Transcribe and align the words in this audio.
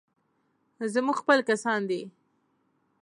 زموږ 0.93 1.15
خپل 1.21 1.39
کسان 1.49 1.79
دي. 1.89 2.01